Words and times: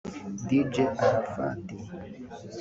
Dj 0.47 0.73
Arafat 1.05 1.65